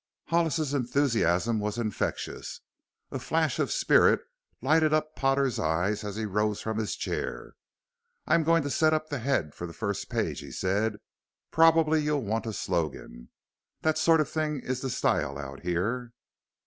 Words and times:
Hollis's 0.29 0.73
enthusiasm 0.73 1.59
was 1.59 1.77
infectious; 1.77 2.61
a 3.11 3.19
flash 3.19 3.59
of 3.59 3.71
spirit 3.71 4.19
lighted 4.59 4.93
up 4.93 5.15
Potter's 5.15 5.59
eyes 5.59 6.03
as 6.03 6.15
he 6.15 6.25
rose 6.25 6.59
from 6.59 6.79
his 6.79 6.95
chair. 6.95 7.53
"I'm 8.25 8.43
going 8.43 8.63
to 8.63 8.71
set 8.71 8.95
up 8.95 9.09
the 9.09 9.19
head 9.19 9.53
for 9.53 9.67
the 9.67 9.73
first 9.73 10.09
page," 10.09 10.39
he 10.39 10.51
said. 10.51 10.97
"Probably 11.51 12.01
you'll 12.01 12.23
want 12.25 12.47
a 12.47 12.53
slogan; 12.53 13.29
that 13.83 13.99
sort 13.99 14.19
of 14.21 14.27
thing 14.27 14.59
is 14.61 14.81
the 14.81 14.89
style 14.89 15.37
out 15.37 15.59
here." 15.59 16.13